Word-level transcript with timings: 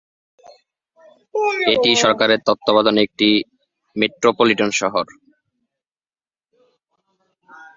এটি 1.73 1.89
সরকারের 2.03 2.39
তত্ত্বাবধানে 2.47 2.99
থাকা 2.99 3.07
একটি 3.07 3.29
মেট্রোপলিটন 3.95 4.69
শহর। 4.81 5.05